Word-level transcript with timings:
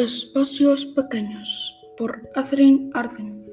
Espacios 0.00 0.86
Pequeños 0.86 1.76
por 1.98 2.22
Adrien 2.34 2.90
Arden. 2.94 3.44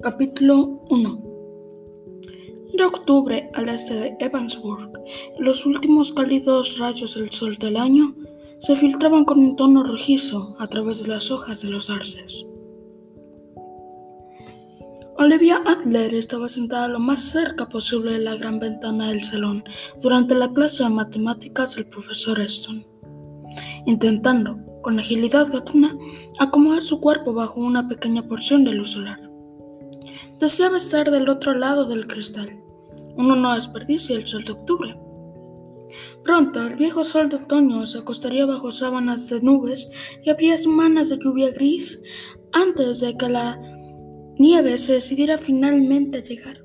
Capítulo 0.00 0.84
1 0.88 1.22
De 2.74 2.84
octubre 2.84 3.50
al 3.54 3.68
este 3.70 3.94
de 3.94 4.16
Evansburg, 4.20 4.92
los 5.40 5.66
últimos 5.66 6.12
cálidos 6.12 6.78
rayos 6.78 7.16
del 7.16 7.32
sol 7.32 7.56
del 7.56 7.76
año 7.76 8.14
se 8.60 8.76
filtraban 8.76 9.24
con 9.24 9.40
un 9.40 9.56
tono 9.56 9.82
rojizo 9.82 10.54
a 10.60 10.68
través 10.68 11.02
de 11.02 11.08
las 11.08 11.32
hojas 11.32 11.62
de 11.62 11.70
los 11.70 11.90
arces. 11.90 12.46
Olivia 15.20 15.60
Adler 15.66 16.14
estaba 16.14 16.48
sentada 16.48 16.88
lo 16.88 16.98
más 16.98 17.20
cerca 17.20 17.68
posible 17.68 18.12
de 18.12 18.20
la 18.20 18.36
gran 18.36 18.58
ventana 18.58 19.10
del 19.10 19.22
salón 19.22 19.62
durante 20.00 20.34
la 20.34 20.50
clase 20.54 20.82
de 20.82 20.88
matemáticas 20.88 21.76
del 21.76 21.86
profesor 21.88 22.40
Eston, 22.40 22.86
intentando, 23.84 24.56
con 24.80 24.98
agilidad 24.98 25.52
gatuna, 25.52 25.94
acomodar 26.38 26.82
su 26.82 27.02
cuerpo 27.02 27.34
bajo 27.34 27.60
una 27.60 27.86
pequeña 27.86 28.26
porción 28.26 28.64
de 28.64 28.72
luz 28.72 28.92
solar. 28.92 29.20
Deseaba 30.38 30.78
estar 30.78 31.10
del 31.10 31.28
otro 31.28 31.52
lado 31.52 31.84
del 31.84 32.06
cristal. 32.06 32.58
Uno 33.18 33.36
no 33.36 33.54
desperdicia 33.54 34.16
el 34.16 34.26
sol 34.26 34.44
de 34.44 34.52
octubre. 34.52 34.98
Pronto 36.24 36.66
el 36.66 36.76
viejo 36.76 37.04
sol 37.04 37.28
de 37.28 37.36
otoño 37.36 37.84
se 37.84 37.98
acostaría 37.98 38.46
bajo 38.46 38.72
sábanas 38.72 39.28
de 39.28 39.42
nubes 39.42 39.86
y 40.24 40.30
habría 40.30 40.56
semanas 40.56 41.10
de 41.10 41.18
lluvia 41.18 41.50
gris 41.50 42.00
antes 42.52 43.00
de 43.00 43.18
que 43.18 43.28
la 43.28 43.60
nieve 44.40 44.78
se 44.78 44.94
decidiera 44.94 45.36
finalmente 45.36 46.18
a 46.18 46.22
llegar. 46.22 46.64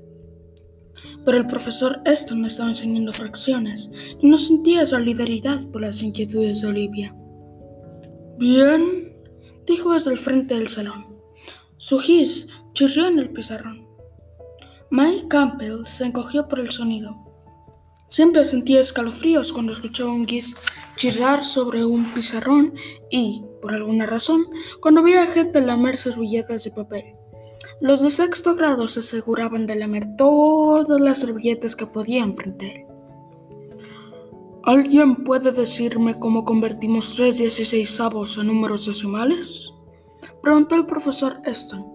Pero 1.25 1.37
el 1.37 1.45
profesor 1.45 2.01
Eston 2.05 2.45
estaba 2.45 2.69
enseñando 2.69 3.11
fracciones 3.11 3.91
y 4.21 4.27
no 4.27 4.39
sentía 4.39 4.85
solidaridad 4.85 5.63
por 5.67 5.81
las 5.81 6.01
inquietudes 6.01 6.61
de 6.61 6.67
Olivia. 6.67 7.15
Bien, 8.37 8.81
dijo 9.67 9.93
desde 9.93 10.11
el 10.11 10.17
frente 10.17 10.55
del 10.55 10.69
salón. 10.69 11.05
Su 11.77 11.99
gis 11.99 12.47
chirrió 12.73 13.07
en 13.07 13.19
el 13.19 13.31
pizarrón. 13.31 13.85
Mike 14.89 15.27
Campbell 15.27 15.85
se 15.85 16.05
encogió 16.05 16.47
por 16.47 16.59
el 16.59 16.71
sonido. 16.71 17.15
Siempre 18.07 18.45
sentía 18.45 18.79
escalofríos 18.79 19.51
cuando 19.51 19.73
escuchaba 19.73 20.13
un 20.13 20.25
gis 20.25 20.55
chirrar 20.95 21.43
sobre 21.43 21.83
un 21.83 22.05
pizarrón 22.13 22.73
y, 23.09 23.43
por 23.61 23.73
alguna 23.73 24.05
razón, 24.05 24.45
cuando 24.79 25.03
veía 25.03 25.27
gente 25.27 25.59
lamer 25.59 25.97
servilletas 25.97 26.63
de 26.63 26.71
papel. 26.71 27.14
Los 27.81 28.01
de 28.01 28.09
sexto 28.09 28.55
grado 28.55 28.87
se 28.87 29.01
aseguraban 29.01 29.67
de 29.67 29.75
lamer 29.75 30.15
todas 30.17 30.99
las 30.99 31.19
servilletas 31.19 31.75
que 31.75 31.85
podían 31.85 32.35
frente 32.35 32.65
a 32.65 32.71
él. 32.73 32.85
¿Alguien 34.63 35.23
puede 35.23 35.51
decirme 35.51 36.17
cómo 36.17 36.43
convertimos 36.43 37.15
tres 37.15 37.37
dieciséisavos 37.37 38.37
en 38.37 38.47
números 38.47 38.87
decimales? 38.87 39.71
Preguntó 40.41 40.75
el 40.75 40.87
profesor 40.87 41.39
Eston. 41.43 41.85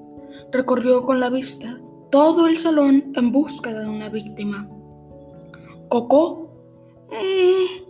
Recorrió 0.53 1.05
con 1.05 1.19
la 1.19 1.31
vista 1.31 1.81
todo 2.11 2.47
el 2.47 2.59
salón 2.59 3.12
en 3.17 3.33
búsqueda 3.33 3.81
de 3.81 3.89
una 3.89 4.09
víctima. 4.09 4.69
¿Coco? 5.88 6.53
Eh, 7.10 7.84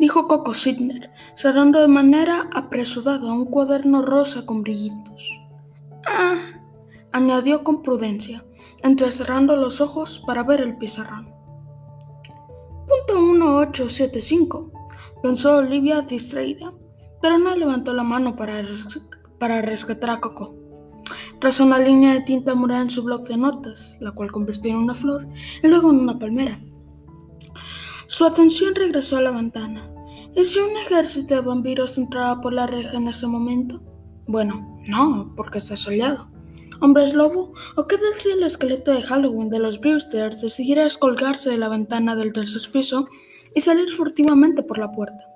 dijo 0.00 0.26
Coco 0.26 0.54
Sidner, 0.54 1.10
cerrando 1.34 1.80
de 1.80 1.88
manera 1.88 2.48
apresurada 2.52 3.32
un 3.32 3.44
cuaderno 3.44 4.02
rosa 4.02 4.44
con 4.44 4.62
brillitos. 4.62 5.40
Ah, 6.08 6.55
añadió 7.12 7.64
con 7.64 7.82
prudencia, 7.82 8.44
entrecerrando 8.82 9.56
los 9.56 9.80
ojos 9.80 10.22
para 10.26 10.42
ver 10.42 10.60
el 10.60 10.76
pizarrón. 10.76 11.34
Punto 12.86 13.20
1875, 13.20 14.70
pensó 15.22 15.56
Olivia 15.56 16.02
distraída, 16.02 16.72
pero 17.20 17.38
no 17.38 17.56
levantó 17.56 17.92
la 17.94 18.04
mano 18.04 18.36
para, 18.36 18.62
rescatar 19.62 20.10
a 20.10 20.20
Coco. 20.20 20.54
Trazó 21.40 21.64
una 21.64 21.78
línea 21.78 22.14
de 22.14 22.20
tinta 22.20 22.54
morada 22.54 22.82
en 22.82 22.90
su 22.90 23.02
bloc 23.02 23.26
de 23.26 23.36
notas, 23.36 23.96
la 24.00 24.12
cual 24.12 24.30
convirtió 24.30 24.70
en 24.70 24.78
una 24.78 24.94
flor 24.94 25.26
y 25.62 25.66
luego 25.66 25.90
en 25.90 26.00
una 26.00 26.18
palmera. 26.18 26.60
Su 28.06 28.24
atención 28.24 28.74
regresó 28.74 29.16
a 29.16 29.22
la 29.22 29.32
ventana. 29.32 29.90
¿Y 30.34 30.44
si 30.44 30.60
un 30.60 30.76
ejército 30.76 31.34
de 31.34 31.40
vampiros 31.40 31.98
entraba 31.98 32.40
por 32.40 32.52
la 32.52 32.66
reja 32.66 32.98
en 32.98 33.08
ese 33.08 33.26
momento? 33.26 33.82
Bueno, 34.28 34.78
no, 34.86 35.32
porque 35.34 35.58
está 35.58 35.76
soleado. 35.76 36.28
¿Hombres 36.80 37.14
lobo? 37.14 37.52
¿O 37.76 37.86
qué 37.86 37.96
tal 37.96 38.14
si 38.18 38.30
el 38.30 38.42
esqueleto 38.42 38.92
de 38.92 39.02
Halloween 39.02 39.48
de 39.48 39.58
los 39.58 39.80
Brewsters 39.80 40.42
decidiera 40.42 40.84
descolgarse 40.84 41.50
de 41.50 41.56
la 41.56 41.68
ventana 41.68 42.16
del 42.16 42.32
tercer 42.32 42.70
piso 42.70 43.06
y 43.54 43.60
salir 43.60 43.90
furtivamente 43.90 44.62
por 44.62 44.78
la 44.78 44.92
puerta? 44.92 45.26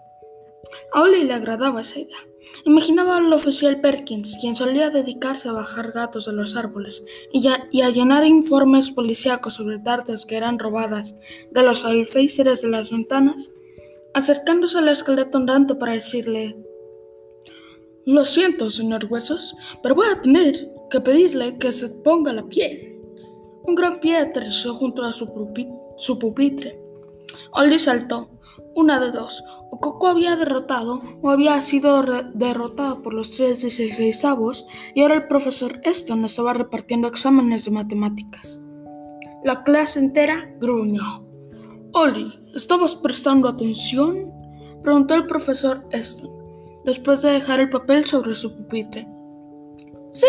A 0.93 1.03
Oli 1.03 1.25
le 1.25 1.35
agradaba 1.35 1.81
esa 1.81 2.01
idea. 2.01 2.19
Imaginaba 2.65 3.17
al 3.17 3.33
oficial 3.33 3.81
Perkins, 3.81 4.37
quien 4.41 4.55
solía 4.55 4.91
dedicarse 4.91 5.49
a 5.49 5.53
bajar 5.53 5.93
gatos 5.93 6.27
de 6.27 6.33
los 6.33 6.57
árboles 6.57 7.05
y, 7.33 7.49
a 7.49 7.91
llenar 7.91 8.27
informes 8.27 8.91
policíacos 8.91 9.55
sobre 9.55 9.79
tartas 9.79 10.27
que 10.27 10.37
eran 10.37 10.59
robadas 10.59 11.17
de 11.51 11.63
los 11.63 11.85
alféizares 11.85 12.63
de 12.63 12.69
las 12.69 12.91
ventanas, 12.91 13.51
acercándose 14.15 14.79
al 14.79 14.89
esqueleto 14.89 15.39
andante 15.39 15.75
para 15.75 15.93
decirle: 15.93 16.57
Lo 18.05 18.25
siento, 18.25 18.71
señor 18.71 19.07
Huesos, 19.07 19.55
pero 19.83 19.95
voy 19.95 20.09
a 20.09 20.21
tener 20.21 20.71
que 20.91 21.01
pedirle 21.01 21.57
que 21.59 21.73
se 21.73 21.89
ponga 21.89 22.33
la 22.33 22.45
piel. 22.45 23.01
Un 23.65 23.75
gran 23.75 24.01
pie 24.01 24.17
aterrizó 24.17 24.75
junto 24.75 25.03
a 25.05 25.13
su, 25.13 25.29
pupitre. 26.19 26.81
Oli 27.53 27.79
saltó. 27.79 28.31
Una 28.75 29.01
de 29.01 29.11
dos. 29.11 29.43
O 29.71 29.79
Coco 29.79 30.09
había 30.09 30.37
derrotado 30.37 31.03
o 31.23 31.31
había 31.31 31.61
sido 31.63 32.03
derrotado 32.35 33.03
por 33.03 33.15
los 33.15 33.31
tres 33.37 33.61
dieciséisavos 33.61 34.67
y 34.95 35.03
ahora 35.03 35.15
el 35.15 35.29
profesor 35.29 35.81
Eston 35.85 36.25
estaba 36.25 36.53
repartiendo 36.53 37.07
exámenes 37.07 37.65
de 37.65 37.71
matemáticas. 37.71 38.61
La 39.45 39.63
clase 39.63 40.01
entera 40.01 40.55
gruñó. 40.61 41.25
Oli, 41.93 42.33
¿estabas 42.55 42.95
prestando 42.95 43.49
atención? 43.49 44.33
preguntó 44.83 45.15
el 45.15 45.27
profesor 45.27 45.85
Eston, 45.91 46.31
después 46.85 47.23
de 47.23 47.31
dejar 47.31 47.61
el 47.61 47.71
papel 47.71 48.05
sobre 48.07 48.35
su 48.35 48.57
pupitre. 48.57 49.07
Sí, 50.13 50.27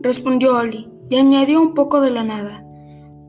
respondió 0.00 0.56
Oli 0.56 0.90
y 1.08 1.16
añadió 1.16 1.60
un 1.60 1.74
poco 1.74 2.00
de 2.00 2.10
la 2.10 2.24
nada. 2.24 2.64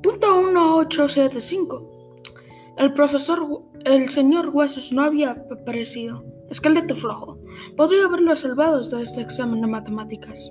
Punto 0.02 0.42
1875. 0.42 1.98
El 2.78 2.94
profesor, 2.94 3.46
el 3.86 4.10
señor 4.10 4.50
Huesos 4.50 4.92
no 4.92 5.02
había 5.02 5.32
aparecido. 5.32 6.24
Esqueleto 6.50 6.96
flojo. 6.96 7.40
Podría 7.76 8.06
haberlo 8.06 8.36
salvado 8.36 8.82
de 8.82 9.04
este 9.04 9.22
examen 9.22 9.62
de 9.62 9.68
matemáticas. 9.68 10.50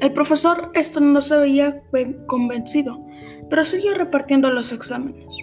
El 0.00 0.12
profesor 0.12 0.70
esto 0.74 1.00
no 1.00 1.20
se 1.20 1.36
veía 1.36 1.82
convencido, 2.26 3.04
pero 3.50 3.64
siguió 3.64 3.94
repartiendo 3.94 4.50
los 4.50 4.72
exámenes. 4.72 5.34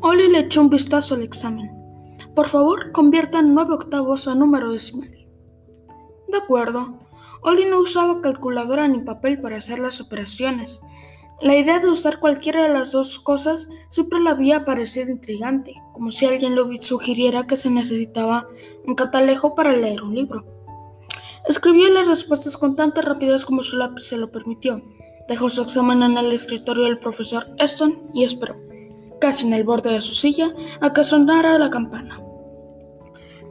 Oli 0.00 0.28
le 0.28 0.40
echó 0.40 0.62
un 0.62 0.70
vistazo 0.70 1.14
al 1.14 1.22
examen. 1.22 1.70
Por 2.34 2.48
favor, 2.48 2.92
conviertan 2.92 3.54
nueve 3.54 3.74
octavos 3.74 4.28
a 4.28 4.34
número 4.34 4.72
decimal. 4.72 5.10
De 6.28 6.38
acuerdo, 6.38 6.98
Oli 7.42 7.64
no 7.64 7.80
usaba 7.80 8.20
calculadora 8.20 8.86
ni 8.88 9.00
papel 9.00 9.40
para 9.40 9.56
hacer 9.56 9.78
las 9.78 10.00
operaciones. 10.00 10.80
La 11.40 11.56
idea 11.56 11.78
de 11.78 11.88
usar 11.88 12.18
cualquiera 12.20 12.62
de 12.62 12.68
las 12.68 12.92
dos 12.92 13.18
cosas 13.18 13.70
siempre 13.88 14.20
le 14.20 14.28
había 14.28 14.66
parecido 14.66 15.10
intrigante, 15.10 15.74
como 15.94 16.12
si 16.12 16.26
alguien 16.26 16.54
le 16.54 16.82
sugiriera 16.82 17.46
que 17.46 17.56
se 17.56 17.70
necesitaba 17.70 18.46
un 18.86 18.94
catalejo 18.94 19.54
para 19.54 19.74
leer 19.74 20.02
un 20.02 20.14
libro. 20.14 20.44
Escribió 21.48 21.88
las 21.88 22.08
respuestas 22.08 22.58
con 22.58 22.76
tanta 22.76 23.00
rapidez 23.00 23.46
como 23.46 23.62
su 23.62 23.78
lápiz 23.78 24.04
se 24.04 24.18
lo 24.18 24.30
permitió. 24.30 24.82
Dejó 25.28 25.48
su 25.48 25.62
examen 25.62 26.02
en 26.02 26.18
el 26.18 26.30
escritorio 26.32 26.84
del 26.84 26.98
profesor 26.98 27.46
Eston 27.56 28.10
y 28.12 28.24
esperó, 28.24 28.56
casi 29.18 29.46
en 29.46 29.54
el 29.54 29.64
borde 29.64 29.90
de 29.90 30.02
su 30.02 30.14
silla, 30.14 30.54
a 30.82 30.92
que 30.92 31.04
sonara 31.04 31.58
la 31.58 31.70
campana. 31.70 32.20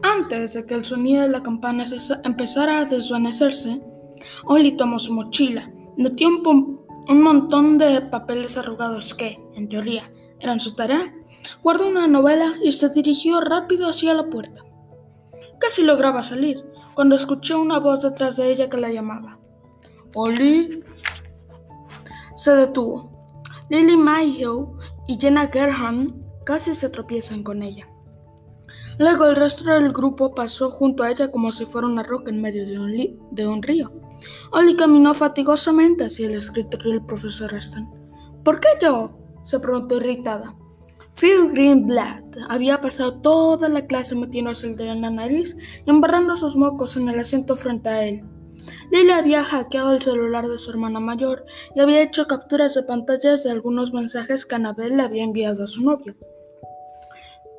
Antes 0.02 0.54
de 0.54 0.66
que 0.66 0.76
el 0.76 0.86
sonido 0.86 1.22
de 1.22 1.30
la 1.30 1.44
campana 1.44 1.84
empezara 2.24 2.80
a 2.80 2.86
desvanecerse, 2.86 3.82
Oli 4.46 4.78
tomó 4.78 5.00
su 5.00 5.14
mochila, 5.14 5.72
metió 5.98 6.28
un, 6.28 7.22
montón 7.22 7.78
de 7.78 8.02
papeles 8.02 8.58
arrugados 8.58 9.14
que, 9.14 9.40
en 9.56 9.68
teoría, 9.68 10.12
eran 10.40 10.60
su 10.60 10.74
tarea, 10.74 11.14
guardó 11.64 11.88
una 11.88 12.08
novela 12.08 12.54
y 12.64 12.72
se 12.72 12.90
dirigió 12.90 13.42
rápido 13.42 13.90
hacia 13.90 14.14
la 14.14 14.30
puerta. 14.30 14.64
Casi 15.60 15.84
lograba 15.84 16.24
salir, 16.24 16.64
cuando 16.94 17.16
escuchó 17.16 17.62
una 17.62 17.80
voz 17.80 18.04
detrás 18.04 18.38
de 18.38 18.52
ella 18.52 18.70
que 18.70 18.78
la 18.78 18.92
llamaba. 18.92 19.40
Oli. 20.14 20.84
Se 22.36 22.56
detuvo. 22.56 23.28
Lily 23.70 23.98
Mayhew 23.98 24.78
y 25.08 25.20
Jenna 25.20 25.48
Gerham 25.48 26.24
casi 26.46 26.74
se 26.74 26.90
tropiezan 26.90 27.44
con 27.44 27.62
ella. 27.62 27.88
Luego 29.00 29.28
el 29.28 29.38
resto 29.38 29.64
del 29.64 29.94
grupo 29.94 30.36
pasó 30.36 30.70
junto 30.70 31.04
a 31.04 31.10
ella 31.10 31.32
como 31.32 31.54
si 31.54 31.66
fuera 31.66 31.88
una 31.88 32.04
roca 32.04 32.30
en 32.30 32.42
medio 32.42 32.66
de 32.66 33.48
un, 33.48 33.64
río. 33.64 33.94
Oli 34.52 34.76
caminó 34.76 35.14
fatigosamente 35.14 36.04
hacia 36.04 36.28
el 36.28 36.36
escritorio 36.36 36.92
del 36.92 37.06
profesor 37.06 37.56
Aston. 37.56 37.90
¿Por 38.44 38.60
qué 38.60 38.68
yo? 38.82 39.18
se 39.44 39.58
preguntó 39.62 39.96
irritada. 39.96 40.54
Phil 41.16 41.50
Greenblatt 41.50 42.26
había 42.50 42.82
pasado 42.82 43.22
toda 43.22 43.70
la 43.70 43.86
clase 43.86 44.16
metiéndose 44.16 44.68
el 44.68 44.76
dedo 44.76 44.92
en 44.92 45.02
la 45.02 45.10
nariz 45.10 45.56
y 45.86 45.90
embarrando 45.90 46.36
sus 46.36 46.58
mocos 46.58 46.98
en 46.98 47.08
el 47.08 47.20
asiento 47.22 47.56
frente 47.56 47.88
a 47.88 48.06
él. 48.06 48.24
Lily 48.92 49.12
había 49.12 49.46
hackeado 49.46 49.94
el 49.94 50.02
celular 50.02 50.48
de 50.50 50.60
su 50.60 50.72
hermana 50.72 51.00
mayor 51.00 51.46
y 51.74 51.80
había 51.80 52.02
hecho 52.02 52.28
capturas 52.28 52.74
de 52.74 52.84
pantallas 52.84 53.46
de 53.46 53.52
algunos 53.52 53.94
mensajes 53.94 54.46
que 54.46 54.56
Annabelle 54.56 54.98
le 54.98 55.04
había 55.04 55.24
enviado 55.24 55.64
a 55.64 55.68
su 55.68 55.84
novio. 55.84 56.18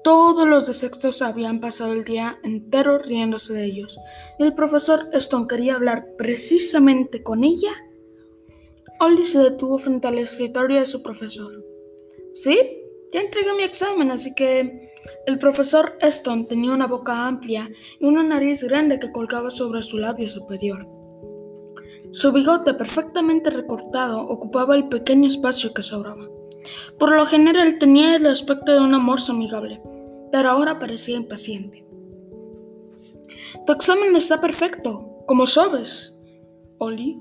Todos 0.03 0.49
los 0.49 0.67
de 0.67 0.73
sextos 0.73 1.21
habían 1.21 1.61
pasado 1.61 1.93
el 1.93 2.05
día 2.05 2.39
entero 2.43 2.99
riéndose 2.99 3.53
de 3.53 3.65
ellos, 3.65 3.99
y 4.39 4.45
el 4.45 4.55
profesor 4.55 5.09
Stone 5.13 5.47
quería 5.47 5.75
hablar 5.75 6.07
precisamente 6.17 7.23
con 7.23 7.45
ella. 7.45 7.71
Ollie 9.01 9.25
se 9.25 9.39
detuvo 9.39 9.77
frente 9.79 10.09
al 10.09 10.19
escritorio 10.19 10.81
de 10.81 10.87
su 10.87 11.03
profesor. 11.03 11.65
¿Sí? 12.33 12.59
Ya 13.13 13.21
entregué 13.21 13.53
mi 13.55 13.65
examen, 13.65 14.11
así 14.11 14.35
que 14.35 14.91
el 15.27 15.39
profesor 15.39 15.97
Stone 16.01 16.45
tenía 16.45 16.73
una 16.73 16.87
boca 16.87 17.27
amplia 17.27 17.69
y 17.99 18.07
una 18.07 18.23
nariz 18.23 18.63
grande 18.63 19.01
que 19.01 19.13
colgaba 19.13 19.51
sobre 19.51 19.83
su 19.83 19.99
labio 19.99 20.29
superior. 20.29 20.87
Su 22.13 22.33
bigote 22.33 22.75
perfectamente 22.75 23.51
recortado 23.51 24.21
ocupaba 24.23 24.77
el 24.77 24.89
pequeño 24.89 25.29
espacio 25.29 25.75
que 25.75 25.83
sobraba. 25.83 26.29
Por 26.99 27.15
lo 27.15 27.25
general 27.27 27.79
tenía 27.79 28.17
el 28.17 28.27
aspecto 28.27 28.73
de 28.73 28.81
un 28.81 28.95
amor 28.95 29.19
amigable, 29.29 29.81
pero 30.33 30.51
ahora 30.51 30.79
parecía 30.79 31.17
impaciente. 31.17 31.85
Tu 33.67 33.73
examen 33.73 34.15
está 34.17 34.41
perfecto, 34.41 35.25
como 35.27 35.47
sabes, 35.47 36.15
Oli, 36.79 37.21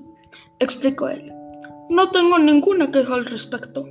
explicó 0.58 1.08
él. 1.08 1.32
No 1.88 2.10
tengo 2.10 2.38
ninguna 2.38 2.90
queja 2.90 3.14
al 3.14 3.26
respecto. 3.26 3.86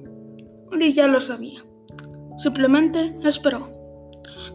Oli 0.71 0.93
ya 0.93 1.07
lo 1.07 1.19
sabía. 1.19 1.65
Simplemente 2.37 3.17
esperó. 3.23 3.69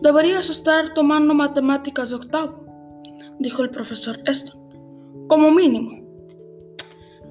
Deberías 0.01 0.49
estar 0.51 0.95
tomando 0.95 1.35
matemáticas 1.35 2.11
de 2.11 2.17
octavo, 2.17 2.65
dijo 3.39 3.63
el 3.63 3.71
profesor 3.71 4.19
Eston. 4.25 4.61
Como 5.29 5.51
mínimo. 5.51 6.05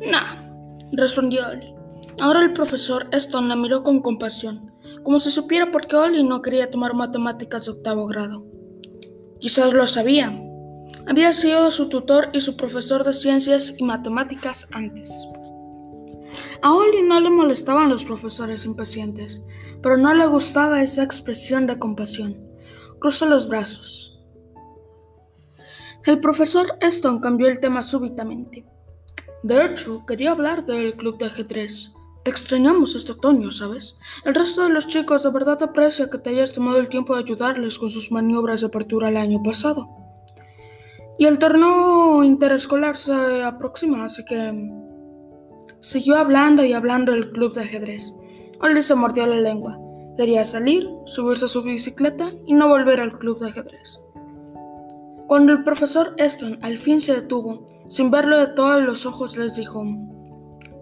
Nah, 0.09 0.49
respondió 0.91 1.47
Oli. 1.49 1.73
Ahora 2.19 2.41
el 2.41 2.53
profesor 2.53 3.07
Eston 3.11 3.49
la 3.49 3.55
miró 3.55 3.83
con 3.83 4.01
compasión, 4.01 4.72
como 5.03 5.19
si 5.19 5.31
supiera 5.31 5.71
por 5.71 5.87
qué 5.87 5.95
Oli 5.95 6.23
no 6.23 6.41
quería 6.41 6.71
tomar 6.71 6.93
matemáticas 6.93 7.65
de 7.65 7.71
octavo 7.71 8.07
grado. 8.07 8.45
Quizás 9.39 9.73
lo 9.73 9.85
sabía. 9.87 10.39
Había 11.07 11.33
sido 11.33 11.69
su 11.71 11.89
tutor 11.89 12.29
y 12.33 12.39
su 12.39 12.55
profesor 12.55 13.03
de 13.03 13.13
ciencias 13.13 13.73
y 13.77 13.83
matemáticas 13.83 14.69
antes. 14.71 15.11
A 16.61 16.73
Oli 16.73 17.01
no 17.01 17.19
le 17.19 17.29
molestaban 17.29 17.89
los 17.89 18.05
profesores 18.05 18.65
impacientes, 18.65 19.43
pero 19.81 19.97
no 19.97 20.13
le 20.13 20.25
gustaba 20.27 20.81
esa 20.81 21.03
expresión 21.03 21.67
de 21.67 21.77
compasión. 21.77 22.37
Cruzó 22.99 23.25
los 23.25 23.49
brazos. 23.49 24.17
El 26.05 26.19
profesor 26.19 26.77
Eston 26.81 27.19
cambió 27.19 27.47
el 27.47 27.59
tema 27.59 27.81
súbitamente. 27.81 28.65
De 29.41 29.65
hecho, 29.65 30.05
quería 30.05 30.31
hablar 30.31 30.65
del 30.65 30.95
club 30.95 31.17
de 31.17 31.27
ajedrez. 31.27 31.92
Te 32.23 32.31
extrañamos 32.31 32.95
este 32.95 33.11
otoño, 33.11 33.51
¿sabes? 33.51 33.97
El 34.23 34.33
resto 34.33 34.63
de 34.63 34.69
los 34.69 34.87
chicos 34.87 35.23
de 35.23 35.29
verdad 35.29 35.61
aprecia 35.61 36.09
que 36.09 36.17
te 36.17 36.29
hayas 36.29 36.53
tomado 36.53 36.79
el 36.79 36.87
tiempo 36.87 37.15
de 37.15 37.23
ayudarles 37.23 37.77
con 37.77 37.89
sus 37.89 38.13
maniobras 38.13 38.61
de 38.61 38.67
apertura 38.67 39.09
el 39.09 39.17
año 39.17 39.43
pasado. 39.43 39.89
Y 41.17 41.25
el 41.25 41.37
torneo 41.37 42.23
interescolar 42.23 42.95
se 42.95 43.43
aproxima, 43.43 44.05
así 44.05 44.23
que... 44.23 44.71
Siguió 45.81 46.15
hablando 46.15 46.63
y 46.63 46.71
hablando 46.71 47.11
del 47.11 47.31
club 47.31 47.53
de 47.53 47.63
ajedrez. 47.63 48.13
Oli 48.61 48.81
se 48.83 48.95
mordió 48.95 49.27
la 49.27 49.41
lengua. 49.41 49.77
Quería 50.15 50.45
salir, 50.45 50.87
subirse 51.05 51.45
a 51.45 51.49
su 51.49 51.61
bicicleta 51.61 52.31
y 52.45 52.53
no 52.53 52.69
volver 52.69 53.01
al 53.01 53.19
club 53.19 53.39
de 53.39 53.49
ajedrez. 53.49 53.99
Cuando 55.27 55.51
el 55.51 55.63
profesor 55.65 56.13
Eston 56.17 56.57
al 56.61 56.77
fin 56.77 57.01
se 57.01 57.15
detuvo, 57.15 57.65
sin 57.89 58.11
verlo 58.11 58.37
de 58.37 58.47
todos 58.47 58.81
los 58.81 59.05
ojos, 59.05 59.35
les 59.35 59.57
dijo, 59.57 59.83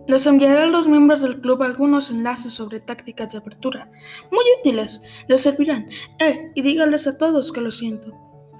les 0.07 0.25
enviaré 0.25 0.62
a 0.62 0.68
los 0.68 0.88
miembros 0.88 1.21
del 1.21 1.42
club 1.42 1.62
algunos 1.62 2.12
enlaces 2.12 2.53
sobre 2.53 2.80
tácticas 2.80 3.31
de 3.31 3.38
apertura, 3.38 3.92
muy 4.31 4.44
útiles, 4.59 5.01
les 5.27 5.42
servirán. 5.42 5.89
Eh, 6.19 6.51
y 6.56 6.62
dígales 6.62 7.07
a 7.07 7.18
todos 7.18 7.51
que 7.51 7.62
lo 7.62 7.71
siento. 7.71 8.12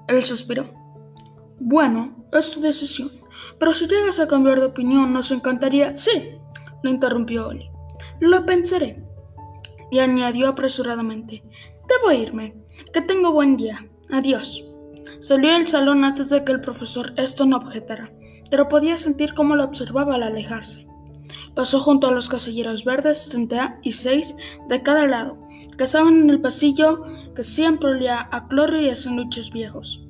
Él 0.08 0.24
suspiró. 0.26 0.74
Bueno, 1.60 2.26
es 2.32 2.52
tu 2.52 2.62
decisión, 2.62 3.12
pero 3.60 3.74
si 3.74 3.88
llegas 3.88 4.20
a 4.20 4.28
cambiar 4.28 4.60
de 4.60 4.68
opinión, 4.68 5.14
nos 5.14 5.32
encantaría. 5.32 5.96
Sí, 5.96 6.40
lo 6.84 6.90
interrumpió 6.90 7.48
Oli. 7.48 7.70
Lo 8.20 8.46
pensaré. 8.46 9.04
Y 9.92 10.00
añadió 10.00 10.48
apresuradamente: 10.48 11.44
Debo 11.88 12.12
irme. 12.12 12.56
Que 12.94 13.02
tengo 13.02 13.32
buen 13.32 13.58
día. 13.58 13.88
Adiós. 14.10 14.66
Salió 15.20 15.54
del 15.54 15.68
salón 15.68 16.04
antes 16.04 16.30
de 16.30 16.44
que 16.44 16.52
el 16.52 16.62
profesor 16.62 17.14
Eston 17.18 17.54
objetara, 17.54 18.12
pero 18.50 18.68
podía 18.68 18.98
sentir 18.98 19.34
cómo 19.34 19.56
lo 19.56 19.64
observaba 19.64 20.16
al 20.16 20.24
alejarse. 20.24 20.88
Pasó 21.56 21.80
junto 21.80 22.08
a 22.08 22.12
los 22.12 22.30
casilleros 22.30 22.86
verdes, 22.86 23.30
36 23.30 24.36
de 24.70 24.84
cada 24.84 25.08
lado, 25.08 25.38
que 25.78 25.84
estaban 25.84 26.22
en 26.22 26.30
el 26.30 26.42
pasillo 26.42 27.04
que 27.36 27.44
siempre 27.44 27.92
olía 27.92 28.30
a 28.32 28.48
cloro 28.48 28.80
y 28.80 28.90
a 28.90 28.96
sándwiches 28.96 29.52
viejos. 29.52 30.02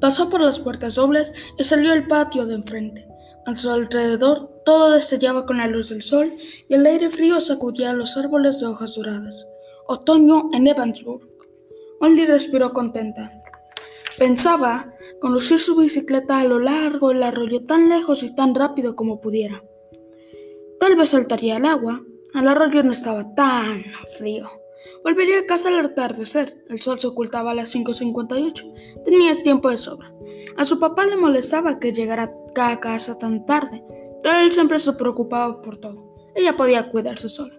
Pasó 0.00 0.28
por 0.28 0.42
las 0.42 0.60
puertas 0.60 0.96
dobles 0.96 1.32
y 1.58 1.64
salió 1.64 1.92
al 1.92 2.06
patio 2.06 2.46
de 2.46 2.54
enfrente. 2.54 3.06
A 3.46 3.56
su 3.56 3.70
alrededor 3.70 4.62
todo 4.64 4.90
destellaba 4.90 5.46
con 5.46 5.58
la 5.58 5.66
luz 5.66 5.90
del 5.90 6.02
sol 6.02 6.34
y 6.68 6.74
el 6.74 6.86
aire 6.86 7.10
frío 7.10 7.40
sacudía 7.40 7.92
los 7.92 8.16
árboles 8.16 8.60
de 8.60 8.66
hojas 8.66 8.94
doradas. 8.94 9.46
Otoño 9.86 10.50
en 10.52 10.66
Evansburg. 10.66 11.28
Only 12.00 12.26
respiró 12.26 12.72
contenta. 12.72 13.32
Pensaba 14.18 14.92
conducir 15.20 15.58
su 15.58 15.76
bicicleta 15.76 16.38
a 16.38 16.44
lo 16.44 16.58
largo 16.58 17.08
del 17.08 17.22
arroyo 17.22 17.64
tan 17.64 17.88
lejos 17.88 18.22
y 18.22 18.34
tan 18.34 18.54
rápido 18.54 18.96
como 18.96 19.20
pudiera. 19.20 19.62
Tal 20.84 20.96
vez 20.96 21.08
saltaría 21.08 21.56
al 21.56 21.64
agua. 21.64 22.02
El 22.34 22.46
arroyo 22.46 22.82
no 22.82 22.92
estaba 22.92 23.34
tan 23.34 23.84
frío. 24.18 24.46
Volvería 25.02 25.38
a 25.38 25.46
casa 25.46 25.68
al 25.68 25.82
atardecer. 25.82 26.62
El 26.68 26.78
sol 26.78 27.00
se 27.00 27.06
ocultaba 27.06 27.52
a 27.52 27.54
las 27.54 27.74
5.58. 27.74 29.02
Tenía 29.02 29.42
tiempo 29.42 29.70
de 29.70 29.78
sobra. 29.78 30.12
A 30.58 30.66
su 30.66 30.78
papá 30.78 31.06
le 31.06 31.16
molestaba 31.16 31.80
que 31.80 31.94
llegara 31.94 32.34
a 32.54 32.80
casa 32.80 33.18
tan 33.18 33.46
tarde, 33.46 33.82
pero 34.22 34.40
él 34.40 34.52
siempre 34.52 34.78
se 34.78 34.92
preocupaba 34.92 35.62
por 35.62 35.78
todo. 35.78 36.14
Ella 36.34 36.54
podía 36.54 36.90
cuidarse 36.90 37.30
sola. 37.30 37.54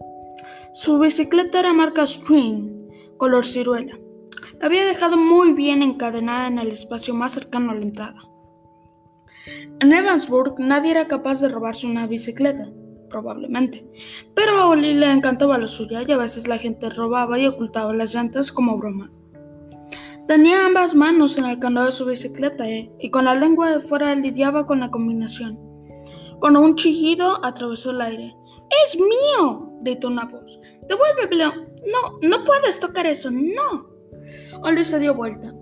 Su 0.76 1.00
bicicleta 1.00 1.62
era 1.62 1.74
marca 1.74 2.06
Stream, 2.06 2.88
color 3.18 3.48
ciruela. 3.48 3.98
La 4.60 4.68
había 4.68 4.86
dejado 4.86 5.18
muy 5.18 5.54
bien 5.54 5.82
encadenada 5.82 6.46
en 6.46 6.60
el 6.60 6.68
espacio 6.68 7.16
más 7.16 7.32
cercano 7.32 7.72
a 7.72 7.74
la 7.74 7.82
entrada. 7.82 8.22
En 9.80 9.92
Evansburg 9.94 10.60
nadie 10.60 10.92
era 10.92 11.08
capaz 11.08 11.42
de 11.42 11.50
robarse 11.50 11.88
una 11.88 12.06
bicicleta 12.06 12.72
probablemente. 13.10 13.86
Pero 14.34 14.60
a 14.60 14.68
Oli 14.68 14.94
le 14.94 15.12
encantaba 15.12 15.58
lo 15.58 15.68
suya 15.68 16.04
y 16.08 16.12
a 16.12 16.18
veces 16.18 16.48
la 16.48 16.58
gente 16.58 16.90
robaba 16.90 17.40
y 17.40 17.48
ocultaba 17.48 17.94
las 17.94 18.14
llantas 18.14 18.52
como 18.52 18.78
broma. 18.78 19.12
Tenía 20.28 20.66
ambas 20.66 20.96
manos 20.96 21.38
en 21.38 21.46
el 21.46 21.60
candado 21.60 21.86
de 21.88 21.92
su 21.92 22.06
bicicleta 22.06 22.68
eh, 22.68 22.92
y 23.00 23.12
con 23.12 23.26
la 23.26 23.36
lengua 23.36 23.70
de 23.70 23.80
fuera 23.80 24.16
lidiaba 24.16 24.66
con 24.66 24.80
la 24.80 24.90
combinación. 24.90 25.60
Con 26.40 26.58
un 26.58 26.76
chillido 26.76 27.46
atravesó 27.46 27.92
el 27.92 28.02
aire. 28.02 28.36
¡Es 28.86 28.98
mío! 28.98 29.72
gritó 29.82 30.08
una 30.08 30.26
voz. 30.26 30.60
¡Devuélvelo! 30.90 31.54
No, 31.86 32.20
no 32.28 32.44
puedes 32.44 32.80
tocar 32.80 33.06
eso, 33.06 33.30
no. 33.30 33.88
Oli 34.64 34.84
se 34.84 35.00
dio 35.00 35.14
vuelta. 35.14 35.54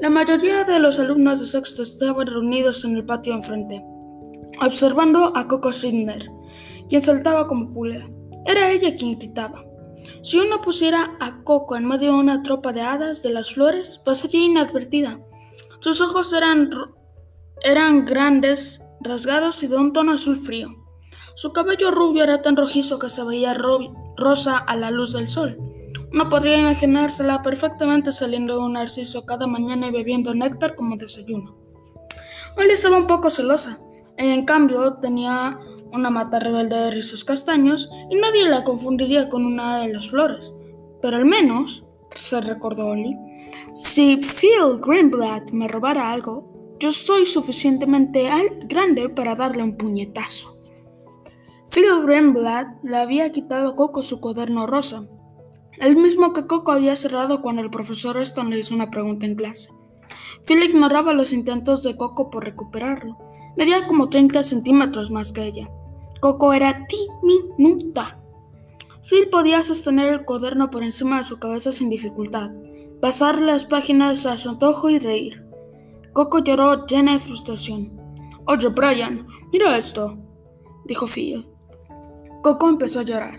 La 0.00 0.10
mayoría 0.10 0.64
de 0.64 0.80
los 0.80 0.98
alumnos 0.98 1.38
de 1.38 1.46
sexto 1.46 1.82
estaban 1.82 2.26
reunidos 2.26 2.84
en 2.84 2.96
el 2.96 3.04
patio 3.04 3.34
enfrente, 3.34 3.84
observando 4.60 5.32
a 5.36 5.46
Coco 5.46 5.72
Sidner 5.72 6.28
quien 6.88 7.02
saltaba 7.02 7.46
como 7.46 7.72
pulea. 7.72 8.08
Era 8.46 8.70
ella 8.70 8.96
quien 8.96 9.18
gritaba. 9.18 9.64
Si 10.22 10.38
uno 10.38 10.60
pusiera 10.60 11.16
a 11.20 11.42
Coco 11.42 11.76
en 11.76 11.86
medio 11.86 12.12
de 12.12 12.18
una 12.18 12.42
tropa 12.42 12.72
de 12.72 12.82
hadas 12.82 13.22
de 13.22 13.30
las 13.30 13.52
flores, 13.52 14.00
pasaría 14.04 14.44
inadvertida. 14.44 15.20
Sus 15.80 16.00
ojos 16.00 16.32
eran, 16.32 16.70
eran 17.62 18.04
grandes, 18.04 18.84
rasgados 19.00 19.62
y 19.62 19.66
de 19.66 19.76
un 19.76 19.92
tono 19.92 20.12
azul 20.12 20.36
frío. 20.36 20.68
Su 21.34 21.52
cabello 21.52 21.90
rubio 21.90 22.24
era 22.24 22.42
tan 22.42 22.56
rojizo 22.56 22.98
que 22.98 23.10
se 23.10 23.22
veía 23.22 23.54
rosa 23.54 24.58
a 24.58 24.76
la 24.76 24.90
luz 24.90 25.12
del 25.12 25.28
sol. 25.28 25.56
Uno 26.12 26.28
podría 26.28 26.58
imaginársela 26.58 27.42
perfectamente 27.42 28.10
saliendo 28.10 28.54
de 28.54 28.64
un 28.64 28.72
narciso 28.72 29.24
cada 29.24 29.46
mañana 29.46 29.86
y 29.86 29.92
bebiendo 29.92 30.34
néctar 30.34 30.74
como 30.74 30.96
desayuno. 30.96 31.56
Hoy 32.56 32.66
estaba 32.70 32.96
un 32.96 33.06
poco 33.06 33.30
celosa. 33.30 33.78
En 34.16 34.44
cambio, 34.44 34.98
tenía 34.98 35.60
una 35.92 36.10
mata 36.10 36.38
rebelde 36.38 36.76
de 36.76 36.90
rizos 36.90 37.24
castaños 37.24 37.90
y 38.10 38.16
nadie 38.16 38.48
la 38.48 38.64
confundiría 38.64 39.28
con 39.28 39.44
una 39.44 39.80
de 39.80 39.92
las 39.92 40.08
flores. 40.08 40.52
Pero 41.00 41.16
al 41.16 41.24
menos, 41.24 41.84
se 42.14 42.40
recordó 42.40 42.88
Oli, 42.88 43.16
si 43.74 44.16
Phil 44.16 44.80
Greenblatt 44.80 45.50
me 45.52 45.68
robara 45.68 46.10
algo, 46.10 46.76
yo 46.80 46.92
soy 46.92 47.26
suficientemente 47.26 48.28
grande 48.68 49.08
para 49.08 49.34
darle 49.34 49.62
un 49.62 49.76
puñetazo. 49.76 50.56
Phil 51.70 52.02
Greenblatt 52.04 52.82
le 52.82 52.96
había 52.96 53.30
quitado 53.30 53.68
a 53.68 53.76
Coco 53.76 54.02
su 54.02 54.20
cuaderno 54.20 54.66
rosa, 54.66 55.06
el 55.80 55.96
mismo 55.96 56.32
que 56.32 56.46
Coco 56.46 56.72
había 56.72 56.96
cerrado 56.96 57.40
cuando 57.40 57.62
el 57.62 57.70
profesor 57.70 58.16
Eston 58.16 58.50
le 58.50 58.58
hizo 58.58 58.74
una 58.74 58.90
pregunta 58.90 59.26
en 59.26 59.36
clase. 59.36 59.68
Phil 60.44 60.62
ignoraba 60.62 61.12
los 61.12 61.32
intentos 61.32 61.82
de 61.82 61.96
Coco 61.96 62.30
por 62.30 62.44
recuperarlo. 62.44 63.16
Medía 63.56 63.86
como 63.86 64.08
30 64.08 64.42
centímetros 64.42 65.10
más 65.10 65.32
que 65.32 65.44
ella. 65.44 65.70
Coco 66.20 66.52
era 66.52 66.86
diminuta. 66.88 68.18
Phil 69.08 69.28
podía 69.30 69.62
sostener 69.62 70.12
el 70.12 70.24
cuaderno 70.24 70.70
por 70.70 70.82
encima 70.82 71.18
de 71.18 71.24
su 71.24 71.38
cabeza 71.38 71.72
sin 71.72 71.88
dificultad, 71.88 72.50
pasar 73.00 73.40
las 73.40 73.64
páginas 73.64 74.26
a 74.26 74.36
su 74.36 74.50
antojo 74.50 74.90
y 74.90 74.98
reír. 74.98 75.44
Coco 76.12 76.42
lloró 76.42 76.86
llena 76.86 77.12
de 77.12 77.18
frustración. 77.20 77.92
Oye, 78.46 78.68
Brian, 78.68 79.26
mira 79.52 79.76
esto, 79.76 80.18
dijo 80.86 81.06
Phil. 81.06 81.48
Coco 82.42 82.68
empezó 82.68 83.00
a 83.00 83.04
llorar. 83.04 83.38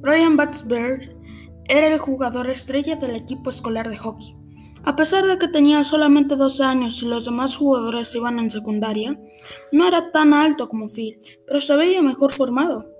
Brian 0.00 0.36
Batsberg 0.36 1.16
era 1.64 1.88
el 1.88 1.98
jugador 1.98 2.48
estrella 2.50 2.96
del 2.96 3.16
equipo 3.16 3.50
escolar 3.50 3.88
de 3.88 3.96
hockey. 3.96 4.37
A 4.88 4.96
pesar 4.96 5.26
de 5.26 5.36
que 5.36 5.48
tenía 5.48 5.84
solamente 5.84 6.34
12 6.34 6.64
años 6.64 7.02
y 7.02 7.06
los 7.06 7.26
demás 7.26 7.54
jugadores 7.54 8.14
iban 8.14 8.38
en 8.38 8.50
secundaria, 8.50 9.20
no 9.70 9.86
era 9.86 10.10
tan 10.12 10.32
alto 10.32 10.66
como 10.70 10.88
Phil, 10.88 11.20
pero 11.46 11.60
se 11.60 11.76
veía 11.76 12.00
mejor 12.00 12.32
formado. 12.32 12.90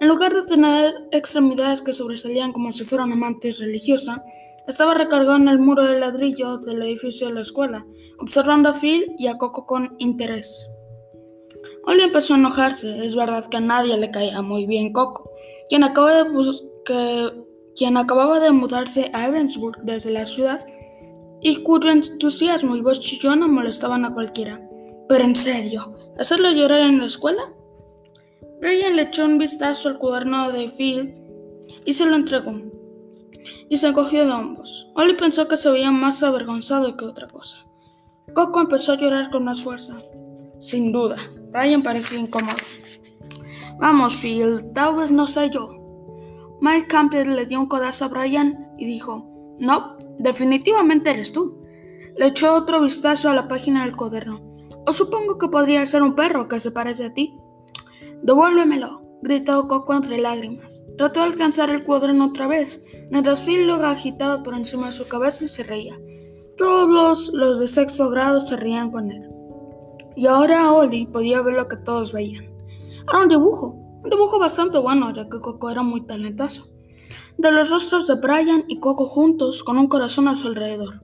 En 0.00 0.08
lugar 0.08 0.34
de 0.34 0.42
tener 0.42 0.94
extremidades 1.10 1.80
que 1.80 1.94
sobresalían 1.94 2.52
como 2.52 2.72
si 2.72 2.84
fuera 2.84 3.04
una 3.04 3.16
mantis 3.16 3.58
religiosa, 3.58 4.22
estaba 4.68 4.92
recargado 4.92 5.36
en 5.36 5.48
el 5.48 5.58
muro 5.58 5.82
de 5.86 5.98
ladrillo 5.98 6.58
del 6.58 6.82
edificio 6.82 7.28
de 7.28 7.32
la 7.32 7.40
escuela, 7.40 7.86
observando 8.18 8.68
a 8.68 8.74
Phil 8.74 9.14
y 9.16 9.28
a 9.28 9.38
Coco 9.38 9.64
con 9.64 9.94
interés. 9.96 10.68
Oli 11.84 12.02
empezó 12.02 12.34
a 12.34 12.36
enojarse. 12.36 13.06
Es 13.06 13.14
verdad 13.14 13.46
que 13.46 13.56
a 13.56 13.60
nadie 13.60 13.96
le 13.96 14.10
caía 14.10 14.42
muy 14.42 14.66
bien 14.66 14.92
Coco, 14.92 15.32
quien, 15.70 15.84
quien 17.76 17.96
acababa 17.96 18.40
de 18.40 18.50
mudarse 18.50 19.10
a 19.12 19.28
Evansburg 19.28 19.82
desde 19.82 20.10
la 20.10 20.26
ciudad 20.26 20.64
y 21.40 21.62
cuyo 21.62 21.90
entusiasmo 21.90 22.76
y 22.76 22.80
voz 22.80 23.00
chillona 23.00 23.48
molestaban 23.48 24.04
a 24.04 24.14
cualquiera. 24.14 24.60
Pero 25.08 25.24
en 25.24 25.36
serio, 25.36 25.94
¿hacerlo 26.18 26.50
llorar 26.52 26.80
en 26.82 26.98
la 26.98 27.06
escuela? 27.06 27.42
Brian 28.60 28.94
le 28.94 29.02
echó 29.02 29.24
un 29.24 29.38
vistazo 29.38 29.88
al 29.88 29.98
cuaderno 29.98 30.52
de 30.52 30.68
Phil 30.68 31.14
y 31.84 31.92
se 31.92 32.06
lo 32.06 32.14
entregó. 32.14 32.54
Y 33.68 33.76
se 33.76 33.88
encogió 33.88 34.24
de 34.24 34.30
hombros. 34.30 34.88
Oli 34.94 35.14
pensó 35.14 35.48
que 35.48 35.56
se 35.56 35.68
veía 35.68 35.90
más 35.90 36.22
avergonzado 36.22 36.96
que 36.96 37.04
otra 37.04 37.26
cosa. 37.26 37.66
Coco 38.34 38.60
empezó 38.60 38.92
a 38.92 38.96
llorar 38.98 39.30
con 39.30 39.44
más 39.44 39.62
fuerza. 39.62 39.96
Sin 40.60 40.92
duda, 40.92 41.16
Brian 41.50 41.82
parecía 41.82 42.20
incómodo. 42.20 42.54
Vamos, 43.80 44.16
Phil, 44.22 44.64
tal 44.72 44.94
vez 44.94 45.10
no 45.10 45.26
sé 45.26 45.50
yo. 45.50 45.81
Mike 46.62 46.86
Camper 46.86 47.26
le 47.26 47.44
dio 47.44 47.58
un 47.58 47.66
codazo 47.66 48.04
a 48.04 48.08
Brian 48.08 48.68
y 48.78 48.86
dijo, 48.86 49.26
no, 49.58 49.96
definitivamente 50.20 51.10
eres 51.10 51.32
tú. 51.32 51.60
Le 52.16 52.28
echó 52.28 52.54
otro 52.54 52.80
vistazo 52.80 53.28
a 53.28 53.34
la 53.34 53.48
página 53.48 53.84
del 53.84 53.96
cuaderno. 53.96 54.40
O 54.86 54.92
supongo 54.92 55.38
que 55.38 55.48
podría 55.48 55.84
ser 55.86 56.02
un 56.02 56.14
perro 56.14 56.46
que 56.46 56.60
se 56.60 56.70
parece 56.70 57.06
a 57.06 57.14
ti. 57.14 57.36
Devuélvemelo, 58.22 59.02
gritó 59.22 59.66
Coco 59.66 59.92
entre 59.92 60.20
lágrimas. 60.20 60.84
Trató 60.96 61.18
de 61.18 61.26
alcanzar 61.26 61.68
el 61.68 61.82
cuaderno 61.82 62.26
otra 62.26 62.46
vez, 62.46 62.80
mientras 63.10 63.40
Phil 63.40 63.66
lo 63.66 63.74
agitaba 63.84 64.44
por 64.44 64.54
encima 64.54 64.86
de 64.86 64.92
su 64.92 65.08
cabeza 65.08 65.44
y 65.44 65.48
se 65.48 65.64
reía. 65.64 65.98
Todos 66.56 67.32
los 67.34 67.58
de 67.58 67.66
sexto 67.66 68.08
grado 68.08 68.38
se 68.38 68.56
reían 68.56 68.92
con 68.92 69.10
él. 69.10 69.28
Y 70.14 70.28
ahora 70.28 70.72
Oli 70.72 71.06
podía 71.06 71.42
ver 71.42 71.54
lo 71.54 71.66
que 71.66 71.78
todos 71.78 72.12
veían. 72.12 72.44
Era 73.08 73.22
un 73.22 73.28
dibujo, 73.28 73.81
un 74.02 74.10
dibujo 74.10 74.38
bastante 74.38 74.78
bueno, 74.78 75.12
ya 75.12 75.28
que 75.28 75.40
Coco 75.40 75.70
era 75.70 75.82
muy 75.82 76.04
talentoso. 76.04 76.68
De 77.38 77.50
los 77.50 77.70
rostros 77.70 78.06
de 78.06 78.16
Brian 78.16 78.64
y 78.68 78.80
Coco 78.80 79.06
juntos, 79.06 79.62
con 79.62 79.78
un 79.78 79.88
corazón 79.88 80.28
a 80.28 80.36
su 80.36 80.48
alrededor. 80.48 81.02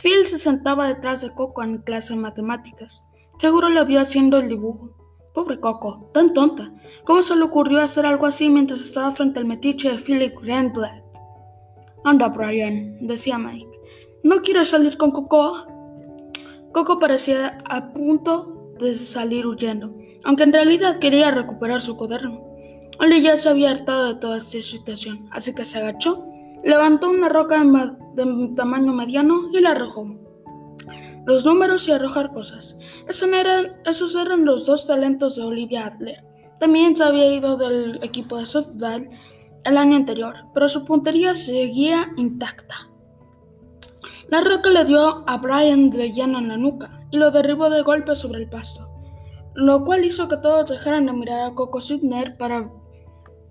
Phil 0.00 0.26
se 0.26 0.38
sentaba 0.38 0.88
detrás 0.88 1.22
de 1.22 1.34
Coco 1.34 1.62
en 1.62 1.78
clase 1.78 2.14
de 2.14 2.20
matemáticas. 2.20 3.04
Seguro 3.38 3.68
le 3.68 3.84
vio 3.84 4.00
haciendo 4.00 4.38
el 4.38 4.48
dibujo. 4.48 4.96
Pobre 5.34 5.60
Coco, 5.60 6.10
tan 6.12 6.32
tonta. 6.32 6.72
¿Cómo 7.04 7.22
se 7.22 7.36
le 7.36 7.42
ocurrió 7.42 7.80
hacer 7.80 8.06
algo 8.06 8.26
así 8.26 8.48
mientras 8.48 8.80
estaba 8.80 9.10
frente 9.10 9.38
al 9.38 9.46
metiche 9.46 9.90
de 9.90 9.98
Philip 9.98 10.34
Grandblatt? 10.40 11.02
Anda, 12.04 12.28
Brian, 12.28 13.06
decía 13.06 13.38
Mike. 13.38 13.70
¿No 14.22 14.42
quieres 14.42 14.68
salir 14.68 14.96
con 14.96 15.10
Coco? 15.10 15.66
Coco 16.72 16.98
parecía 16.98 17.62
a 17.68 17.92
punto 17.92 18.72
de 18.78 18.94
salir 18.94 19.46
huyendo, 19.46 19.96
aunque 20.24 20.42
en 20.42 20.52
realidad 20.52 20.98
quería 20.98 21.30
recuperar 21.30 21.80
su 21.80 21.96
cuaderno. 21.96 22.42
Oli 22.98 23.20
ya 23.20 23.36
se 23.36 23.48
había 23.48 23.70
hartado 23.70 24.06
de 24.06 24.20
toda 24.20 24.38
esta 24.38 24.62
situación, 24.62 25.28
así 25.32 25.54
que 25.54 25.64
se 25.64 25.78
agachó, 25.78 26.26
levantó 26.64 27.10
una 27.10 27.28
roca 27.28 27.62
de 28.14 28.52
tamaño 28.54 28.92
mediano 28.92 29.50
y 29.52 29.60
la 29.60 29.70
arrojó. 29.70 30.06
Los 31.26 31.44
números 31.44 31.88
y 31.88 31.92
arrojar 31.92 32.32
cosas. 32.32 32.76
Esos 33.08 33.28
eran, 33.28 33.76
esos 33.84 34.14
eran 34.14 34.44
los 34.44 34.66
dos 34.66 34.86
talentos 34.86 35.36
de 35.36 35.42
Olivia 35.42 35.86
Adler. 35.86 36.22
También 36.60 36.94
se 36.94 37.02
había 37.02 37.32
ido 37.32 37.56
del 37.56 37.98
equipo 38.02 38.38
de 38.38 38.46
softball 38.46 39.08
el 39.64 39.78
año 39.78 39.96
anterior, 39.96 40.34
pero 40.52 40.68
su 40.68 40.84
puntería 40.84 41.34
seguía 41.34 42.12
intacta. 42.16 42.90
La 44.28 44.40
roca 44.40 44.70
le 44.70 44.84
dio 44.84 45.28
a 45.28 45.36
Brian 45.38 45.90
de 45.90 46.12
lleno 46.12 46.38
en 46.38 46.48
la 46.48 46.56
nuca 46.56 47.06
y 47.10 47.16
lo 47.16 47.30
derribó 47.30 47.70
de 47.70 47.82
golpe 47.82 48.14
sobre 48.14 48.40
el 48.40 48.48
pasto, 48.48 48.88
lo 49.54 49.84
cual 49.84 50.04
hizo 50.04 50.28
que 50.28 50.36
todos 50.36 50.70
dejaran 50.70 51.06
de 51.06 51.12
mirar 51.12 51.40
a 51.40 51.54
Coco 51.54 51.80
Sidner 51.80 52.36
para, 52.36 52.70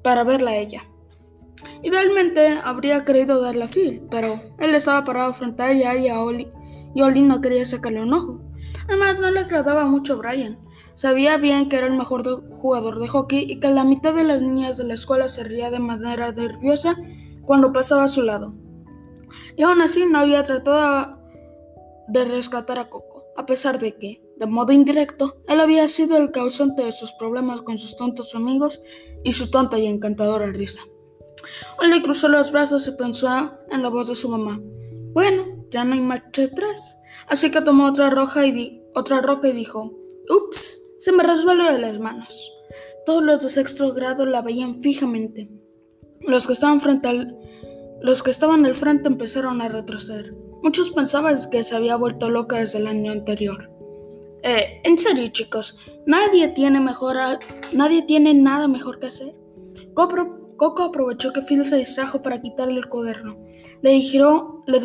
para 0.01 0.23
verla 0.23 0.51
a 0.51 0.57
ella. 0.57 0.83
Idealmente 1.81 2.59
habría 2.63 3.05
querido 3.05 3.41
darle 3.41 3.65
a 3.65 3.67
Phil, 3.67 4.03
pero 4.09 4.39
él 4.59 4.75
estaba 4.75 5.03
parado 5.03 5.33
frente 5.33 5.63
a 5.63 5.71
ella 5.71 5.95
y 5.95 6.07
a 6.07 6.19
Oli, 6.19 6.49
y 6.93 7.01
Oli 7.01 7.21
no 7.21 7.41
quería 7.41 7.65
sacarle 7.65 8.01
un 8.01 8.13
ojo. 8.13 8.41
Además, 8.87 9.19
no 9.19 9.29
le 9.31 9.39
agradaba 9.39 9.85
mucho 9.85 10.13
a 10.13 10.17
Brian. 10.17 10.59
Sabía 10.95 11.37
bien 11.37 11.69
que 11.69 11.77
era 11.77 11.87
el 11.87 11.97
mejor 11.97 12.23
jugador 12.51 12.99
de 12.99 13.07
hockey 13.07 13.45
y 13.49 13.59
que 13.59 13.69
la 13.69 13.83
mitad 13.83 14.13
de 14.13 14.23
las 14.23 14.41
niñas 14.41 14.77
de 14.77 14.83
la 14.83 14.93
escuela 14.93 15.27
se 15.27 15.43
ría 15.43 15.71
de 15.71 15.79
manera 15.79 16.31
nerviosa 16.31 16.97
cuando 17.45 17.73
pasaba 17.73 18.03
a 18.03 18.09
su 18.09 18.21
lado. 18.21 18.53
Y 19.55 19.63
aún 19.63 19.81
así 19.81 20.05
no 20.05 20.19
había 20.19 20.43
tratado 20.43 21.17
de 22.07 22.25
rescatar 22.25 22.79
a 22.79 22.89
Coco, 22.89 23.25
a 23.35 23.45
pesar 23.45 23.79
de 23.79 23.95
que, 23.97 24.22
de 24.37 24.45
modo 24.47 24.71
indirecto, 24.71 25.37
él 25.47 25.59
había 25.59 25.87
sido 25.87 26.17
el 26.17 26.31
causante 26.31 26.83
de 26.83 26.91
sus 26.91 27.13
problemas 27.13 27.61
con 27.61 27.77
sus 27.77 27.95
tontos 27.95 28.35
amigos 28.35 28.81
y 29.23 29.33
su 29.33 29.49
tonta 29.49 29.77
y 29.77 29.87
encantadora 29.87 30.47
risa. 30.47 30.81
Oli 31.79 32.01
cruzó 32.01 32.27
los 32.27 32.51
brazos 32.51 32.87
y 32.87 32.91
pensó 32.91 33.27
en 33.69 33.81
la 33.81 33.89
voz 33.89 34.07
de 34.07 34.15
su 34.15 34.29
mamá. 34.29 34.59
Bueno, 35.13 35.43
ya 35.69 35.83
no 35.83 35.93
hay 35.93 36.01
marcha 36.01 36.43
atrás. 36.43 36.97
Así 37.27 37.51
que 37.51 37.61
tomó 37.61 37.87
otra, 37.87 38.09
roja 38.09 38.45
y 38.45 38.81
otra 38.95 39.21
roca 39.21 39.49
y 39.49 39.53
dijo, 39.53 39.93
Ups, 40.29 40.79
se 40.97 41.11
me 41.11 41.23
resbaló 41.23 41.71
de 41.71 41.79
las 41.79 41.99
manos. 41.99 42.51
Todos 43.05 43.23
los 43.23 43.41
de 43.43 43.49
sexto 43.49 43.93
grado 43.93 44.25
la 44.25 44.41
veían 44.41 44.81
fijamente. 44.81 45.49
Los 46.21 46.47
que 46.47 46.53
estaban 46.53 46.79
frente 46.79 47.09
al 47.09 47.37
los 48.03 48.21
que 48.21 48.31
estaban 48.31 48.65
al 48.65 48.75
frente 48.75 49.07
empezaron 49.07 49.61
a 49.61 49.69
retroceder. 49.69 50.35
Muchos 50.61 50.91
pensaban 50.91 51.37
que 51.49 51.63
se 51.63 51.73
había 51.73 51.95
vuelto 51.95 52.29
loca 52.29 52.57
desde 52.57 52.79
el 52.79 52.87
año 52.87 53.13
anterior. 53.13 53.72
Eh, 54.43 54.81
en 54.83 54.97
serio, 54.97 55.29
chicos, 55.29 55.79
nadie 56.05 56.49
tiene, 56.49 56.81
mejor 56.81 57.15
nadie 57.71 58.01
tiene 58.01 58.33
nada 58.33 58.67
mejor 58.67 58.99
que 58.99 59.07
hacer. 59.07 59.33
Coco, 59.93 60.83
aprovechó 60.83 61.31
que 61.31 61.41
Phil 61.41 61.65
se 61.65 61.77
distrajo 61.77 62.21
para 62.21 62.41
quitarle 62.41 62.77
el 62.77 62.89
cuaderno. 62.89 63.37
Le 63.81 63.91
digirió, 63.91 64.61
le 64.67 64.81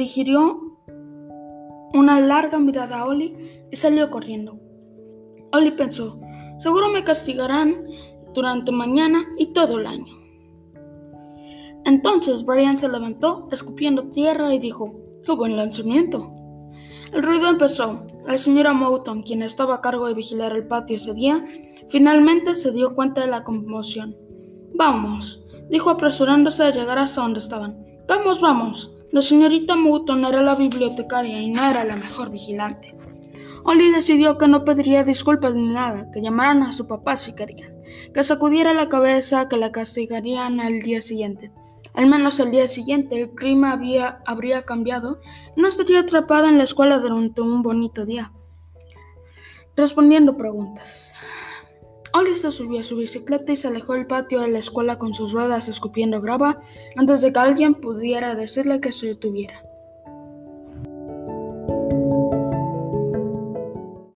una 1.92 2.20
larga 2.20 2.58
mirada 2.60 3.00
a 3.00 3.06
Oli 3.06 3.34
y 3.70 3.76
salió 3.76 4.10
corriendo. 4.10 4.60
Oli 5.52 5.72
pensó, 5.72 6.20
seguro 6.58 6.88
me 6.90 7.02
castigarán 7.02 7.84
durante 8.34 8.70
mañana 8.70 9.24
y 9.38 9.46
todo 9.46 9.80
el 9.80 9.86
año. 9.86 10.18
Entonces 11.84 12.44
Brian 12.44 12.76
se 12.76 12.88
levantó, 12.88 13.48
escupiendo 13.50 14.08
tierra, 14.08 14.54
y 14.54 14.58
dijo, 14.58 14.94
¡Qué 15.24 15.32
buen 15.32 15.56
lanzamiento! 15.56 16.37
El 17.12 17.22
ruido 17.22 17.48
empezó. 17.48 18.04
La 18.26 18.36
señora 18.36 18.72
Mouton, 18.74 19.22
quien 19.22 19.42
estaba 19.42 19.76
a 19.76 19.80
cargo 19.80 20.06
de 20.06 20.14
vigilar 20.14 20.52
el 20.52 20.66
patio 20.66 20.96
ese 20.96 21.14
día, 21.14 21.44
finalmente 21.88 22.54
se 22.54 22.72
dio 22.72 22.94
cuenta 22.94 23.22
de 23.22 23.28
la 23.28 23.44
conmoción. 23.44 24.16
Vamos, 24.74 25.42
dijo 25.70 25.90
apresurándose 25.90 26.64
a 26.64 26.70
llegar 26.70 26.98
hasta 26.98 27.22
donde 27.22 27.40
estaban. 27.40 27.82
Vamos, 28.06 28.40
vamos. 28.40 28.92
La 29.10 29.22
señorita 29.22 29.74
Mouton 29.74 30.24
era 30.24 30.42
la 30.42 30.54
bibliotecaria 30.54 31.40
y 31.40 31.50
no 31.50 31.64
era 31.64 31.84
la 31.84 31.96
mejor 31.96 32.30
vigilante. 32.30 32.94
Oli 33.64 33.90
decidió 33.90 34.38
que 34.38 34.48
no 34.48 34.64
pediría 34.64 35.04
disculpas 35.04 35.54
ni 35.54 35.68
nada, 35.68 36.10
que 36.10 36.22
llamaran 36.22 36.62
a 36.62 36.72
su 36.72 36.86
papá 36.86 37.16
si 37.16 37.34
querían, 37.34 37.74
que 38.14 38.22
sacudiera 38.22 38.74
la 38.74 38.88
cabeza, 38.88 39.48
que 39.48 39.56
la 39.56 39.72
castigarían 39.72 40.60
al 40.60 40.80
día 40.80 41.00
siguiente. 41.00 41.52
Al 41.94 42.06
menos 42.06 42.38
el 42.40 42.50
día 42.50 42.68
siguiente 42.68 43.20
el 43.20 43.30
clima 43.30 43.72
había, 43.72 44.22
habría 44.26 44.62
cambiado 44.62 45.20
y 45.56 45.60
no 45.60 45.68
estaría 45.68 46.00
atrapada 46.00 46.48
en 46.48 46.58
la 46.58 46.64
escuela 46.64 46.98
durante 46.98 47.40
un 47.40 47.62
bonito 47.62 48.04
día. 48.06 48.32
Respondiendo 49.76 50.36
preguntas. 50.36 51.14
Oli 52.12 52.36
se 52.36 52.50
subió 52.50 52.80
a 52.80 52.84
su 52.84 52.96
bicicleta 52.96 53.52
y 53.52 53.56
se 53.56 53.68
alejó 53.68 53.92
del 53.92 54.06
patio 54.06 54.40
de 54.40 54.48
la 54.48 54.58
escuela 54.58 54.98
con 54.98 55.14
sus 55.14 55.32
ruedas 55.32 55.68
escupiendo 55.68 56.20
grava 56.20 56.60
antes 56.96 57.20
de 57.20 57.32
que 57.32 57.38
alguien 57.38 57.74
pudiera 57.74 58.34
decirle 58.34 58.80
que 58.80 58.92
se 58.92 59.08
detuviera. 59.08 59.67